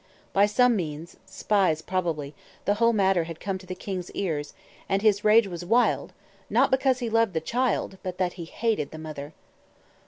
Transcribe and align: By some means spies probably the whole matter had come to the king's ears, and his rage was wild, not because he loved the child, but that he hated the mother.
By 0.33 0.47
some 0.47 0.75
means 0.75 1.15
spies 1.27 1.83
probably 1.83 2.33
the 2.65 2.73
whole 2.81 2.91
matter 2.91 3.25
had 3.25 3.39
come 3.39 3.59
to 3.59 3.67
the 3.67 3.75
king's 3.75 4.09
ears, 4.13 4.55
and 4.89 5.03
his 5.03 5.23
rage 5.23 5.45
was 5.47 5.63
wild, 5.63 6.11
not 6.49 6.71
because 6.71 6.97
he 6.97 7.07
loved 7.11 7.33
the 7.35 7.39
child, 7.39 7.99
but 8.01 8.17
that 8.17 8.33
he 8.33 8.45
hated 8.45 8.89
the 8.89 8.97
mother. 8.97 9.33